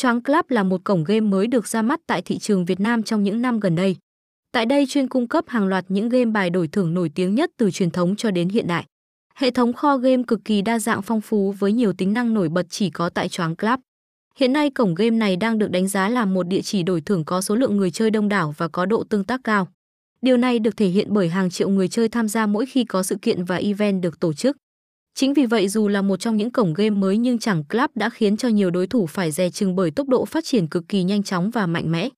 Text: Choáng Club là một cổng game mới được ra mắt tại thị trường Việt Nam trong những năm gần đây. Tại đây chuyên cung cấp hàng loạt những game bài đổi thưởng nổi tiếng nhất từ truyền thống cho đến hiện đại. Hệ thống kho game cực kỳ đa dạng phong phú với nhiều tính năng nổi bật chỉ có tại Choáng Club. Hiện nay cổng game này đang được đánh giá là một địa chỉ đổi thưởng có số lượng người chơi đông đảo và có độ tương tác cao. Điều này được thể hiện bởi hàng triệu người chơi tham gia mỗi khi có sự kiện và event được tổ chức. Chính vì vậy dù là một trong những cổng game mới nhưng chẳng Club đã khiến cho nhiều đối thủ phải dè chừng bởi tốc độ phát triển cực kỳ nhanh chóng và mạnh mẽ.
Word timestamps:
Choáng 0.00 0.22
Club 0.22 0.44
là 0.48 0.62
một 0.62 0.84
cổng 0.84 1.04
game 1.04 1.20
mới 1.20 1.46
được 1.46 1.68
ra 1.68 1.82
mắt 1.82 2.00
tại 2.06 2.22
thị 2.22 2.38
trường 2.38 2.64
Việt 2.64 2.80
Nam 2.80 3.02
trong 3.02 3.22
những 3.22 3.42
năm 3.42 3.60
gần 3.60 3.76
đây. 3.76 3.96
Tại 4.52 4.66
đây 4.66 4.86
chuyên 4.88 5.08
cung 5.08 5.28
cấp 5.28 5.44
hàng 5.48 5.66
loạt 5.66 5.84
những 5.88 6.08
game 6.08 6.24
bài 6.24 6.50
đổi 6.50 6.68
thưởng 6.68 6.94
nổi 6.94 7.10
tiếng 7.14 7.34
nhất 7.34 7.50
từ 7.56 7.70
truyền 7.70 7.90
thống 7.90 8.16
cho 8.16 8.30
đến 8.30 8.48
hiện 8.48 8.66
đại. 8.66 8.84
Hệ 9.34 9.50
thống 9.50 9.72
kho 9.72 9.96
game 9.96 10.22
cực 10.26 10.44
kỳ 10.44 10.62
đa 10.62 10.78
dạng 10.78 11.02
phong 11.02 11.20
phú 11.20 11.54
với 11.58 11.72
nhiều 11.72 11.92
tính 11.92 12.12
năng 12.12 12.34
nổi 12.34 12.48
bật 12.48 12.66
chỉ 12.70 12.90
có 12.90 13.08
tại 13.08 13.28
Choáng 13.28 13.56
Club. 13.56 13.80
Hiện 14.36 14.52
nay 14.52 14.70
cổng 14.70 14.94
game 14.94 15.16
này 15.16 15.36
đang 15.36 15.58
được 15.58 15.70
đánh 15.70 15.88
giá 15.88 16.08
là 16.08 16.24
một 16.24 16.48
địa 16.48 16.62
chỉ 16.62 16.82
đổi 16.82 17.00
thưởng 17.00 17.24
có 17.24 17.40
số 17.40 17.54
lượng 17.54 17.76
người 17.76 17.90
chơi 17.90 18.10
đông 18.10 18.28
đảo 18.28 18.54
và 18.56 18.68
có 18.68 18.86
độ 18.86 19.04
tương 19.04 19.24
tác 19.24 19.40
cao. 19.44 19.68
Điều 20.22 20.36
này 20.36 20.58
được 20.58 20.76
thể 20.76 20.86
hiện 20.86 21.06
bởi 21.10 21.28
hàng 21.28 21.50
triệu 21.50 21.68
người 21.68 21.88
chơi 21.88 22.08
tham 22.08 22.28
gia 22.28 22.46
mỗi 22.46 22.66
khi 22.66 22.84
có 22.84 23.02
sự 23.02 23.16
kiện 23.22 23.44
và 23.44 23.56
event 23.56 24.02
được 24.02 24.20
tổ 24.20 24.32
chức. 24.32 24.56
Chính 25.14 25.34
vì 25.34 25.46
vậy 25.46 25.68
dù 25.68 25.88
là 25.88 26.02
một 26.02 26.16
trong 26.16 26.36
những 26.36 26.50
cổng 26.50 26.74
game 26.74 26.90
mới 26.90 27.18
nhưng 27.18 27.38
chẳng 27.38 27.64
Club 27.64 27.90
đã 27.94 28.10
khiến 28.10 28.36
cho 28.36 28.48
nhiều 28.48 28.70
đối 28.70 28.86
thủ 28.86 29.06
phải 29.06 29.30
dè 29.30 29.50
chừng 29.50 29.76
bởi 29.76 29.90
tốc 29.90 30.08
độ 30.08 30.24
phát 30.24 30.44
triển 30.44 30.66
cực 30.66 30.88
kỳ 30.88 31.02
nhanh 31.02 31.22
chóng 31.22 31.50
và 31.50 31.66
mạnh 31.66 31.92
mẽ. 31.92 32.08